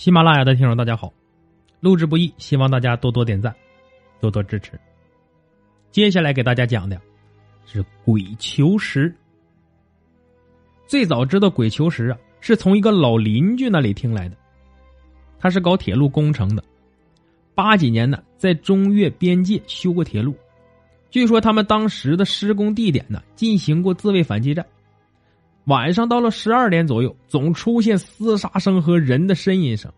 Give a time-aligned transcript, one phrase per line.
[0.00, 1.12] 喜马拉雅的听众大家好，
[1.80, 3.54] 录制不易，希望大家多多点赞，
[4.18, 4.80] 多多支持。
[5.90, 6.98] 接下来给大家讲的
[7.66, 9.14] 是鬼求石。
[10.86, 14.34] 最早知道鬼求石啊，是从一个老邻居那里听来的。
[15.38, 16.64] 他是搞铁路工程的，
[17.54, 20.34] 八几年呢，在中越边界修过铁路。
[21.10, 24.64] 据说他们当时的施工地点呢，进行过自卫反击战。
[25.64, 29.92] 晚上到了十二点左右，总出现厮杀声和人的呻吟声。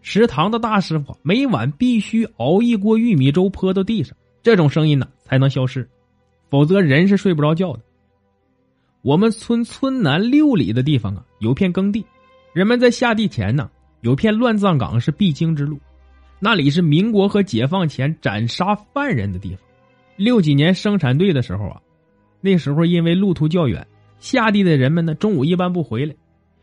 [0.00, 5.88] 食堂的大师傅每晚必须熬一锅玉米粥泼到地上，这种声音呢才能消失，
[6.50, 7.80] 否则人是睡不着觉的。
[9.02, 12.04] 我们村村南六里的地方啊，有片耕地，
[12.52, 15.78] 人们在下地前呢，有片乱葬岗是必经之路，
[16.38, 19.60] 那里是民国和解放前斩杀犯人的地方。
[20.16, 21.80] 六几年生产队的时候啊，
[22.40, 23.86] 那时候因为路途较远。
[24.18, 26.14] 下地的人们呢，中午一般不回来，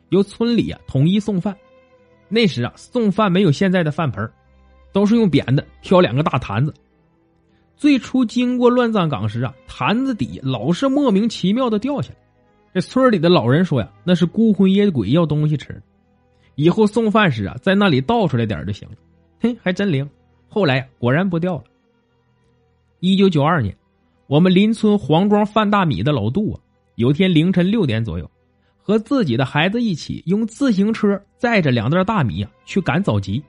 [0.09, 1.55] 由村里啊统一送饭。
[2.27, 4.29] 那时啊，送饭没有现在的饭盆
[4.91, 6.73] 都是用扁的挑两个大坛子。
[7.77, 12.15] 最初经过乱葬岗时啊，坛子底老是莫名其妙的掉下来。
[12.73, 15.81] 这村里的老人说呀，那是孤魂野鬼要东西吃。
[16.55, 18.95] 以后送饭时啊，在那里倒出来点就行了。
[19.39, 20.09] 嘿，还真灵。
[20.47, 21.63] 后来果然不掉了。
[23.01, 23.75] 一九九二年，
[24.27, 26.59] 我们邻村黄庄贩大米的老杜啊。
[26.95, 28.29] 有天凌晨六点左右，
[28.81, 33.43] 和自己的孩子一起用自行车载着两袋大米啊去赶早集。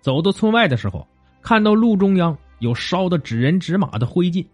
[0.00, 1.06] 走到村外的时候，
[1.42, 4.46] 看到路中央有烧的纸人纸马的灰烬，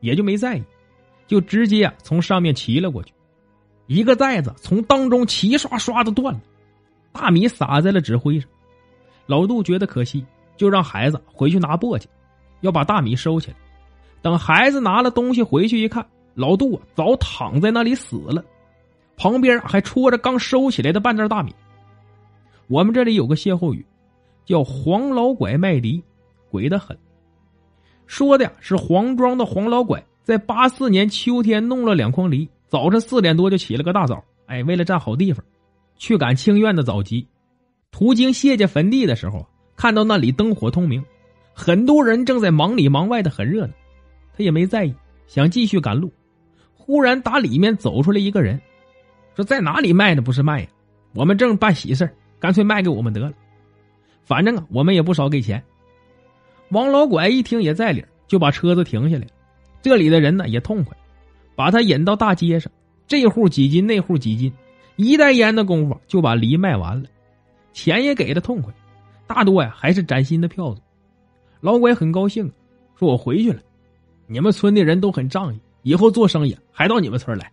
[0.00, 0.62] 也就没在意，
[1.26, 3.12] 就直接啊从上面骑了过去。
[3.86, 6.40] 一个袋子从当中齐刷刷的断了，
[7.12, 8.48] 大米撒在了纸灰上。
[9.26, 10.24] 老杜觉得可惜，
[10.56, 12.04] 就让孩子回去拿簸箕，
[12.62, 13.56] 要把大米收起来。
[14.22, 16.04] 等孩子拿了东西回去一看。
[16.34, 18.44] 老杜啊，早躺在那里死了，
[19.16, 21.54] 旁边还戳着刚收起来的半袋大米。
[22.68, 23.84] 我们这里有个歇后语，
[24.44, 26.02] 叫“黄老拐卖梨，
[26.50, 26.96] 鬼得很”，
[28.06, 35.44] 说的呀是黄庄的黄老拐在八四年秋天弄了两筐梨，早晨四点多就起了个大早，哎，为了占好地方，
[35.96, 37.26] 去赶清苑的早集。
[37.90, 39.44] 途经谢家坟地的时候，
[39.76, 41.04] 看到那里灯火通明，
[41.52, 43.72] 很多人正在忙里忙外的，很热闹，
[44.36, 44.94] 他也没在意，
[45.26, 46.10] 想继续赶路。
[46.90, 48.60] 忽然打里面走出来一个人，
[49.36, 50.66] 说：“在哪里卖的不是卖呀？
[51.14, 53.32] 我们正办喜事干脆卖给我们得了。
[54.24, 55.62] 反正啊，我们也不少给钱。”
[56.70, 59.26] 王老拐一听也在理，就把车子停下来。
[59.80, 60.96] 这里的人呢也痛快，
[61.54, 62.72] 把他引到大街上，
[63.06, 64.52] 这户几斤，那户几斤，
[64.96, 67.08] 一袋烟的功夫就把梨卖完了，
[67.72, 68.74] 钱也给的痛快，
[69.28, 70.80] 大多呀还是崭新的票子。
[71.60, 72.50] 老拐很高兴，
[72.98, 73.60] 说：“我回去了，
[74.26, 77.50] 你们村的人都很仗义。”以后做生意还到你们村来。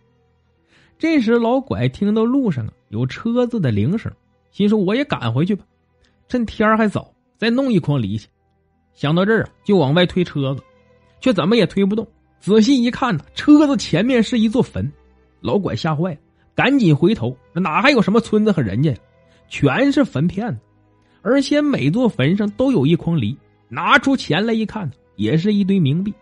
[0.98, 4.10] 这时老拐听到路上啊有车子的铃声，
[4.50, 5.64] 心说我也赶回去吧，
[6.28, 8.28] 趁天还早，再弄一筐梨去。
[8.94, 10.62] 想到这儿啊，就往外推车子，
[11.20, 12.06] 却怎么也推不动。
[12.40, 14.90] 仔细一看呢，车子前面是一座坟。
[15.40, 16.18] 老拐吓坏了，
[16.54, 18.96] 赶紧回头，哪还有什么村子和人家呀？
[19.48, 20.60] 全是坟片子，
[21.22, 23.36] 而且每座坟上都有一筐梨。
[23.68, 26.12] 拿出钱来一看，也是一堆冥币。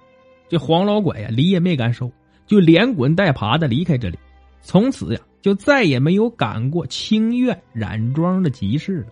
[0.48, 2.10] 这黄老拐呀，梨也没敢收，
[2.46, 4.18] 就连滚带爬的离开这里。
[4.60, 9.06] 从此呀，就再也没有赶过清苑染庄的集市了。